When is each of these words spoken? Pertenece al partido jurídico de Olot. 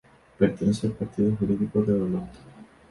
Pertenece 0.39 0.87
al 0.87 0.93
partido 0.93 1.35
jurídico 1.35 1.83
de 1.83 1.93
Olot. 1.93 2.29